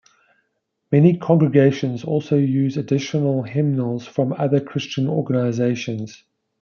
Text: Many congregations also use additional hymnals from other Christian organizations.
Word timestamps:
Many 0.91 1.17
congregations 1.17 2.03
also 2.03 2.35
use 2.35 2.75
additional 2.75 3.43
hymnals 3.43 4.07
from 4.07 4.33
other 4.33 4.59
Christian 4.59 5.07
organizations. 5.07 6.23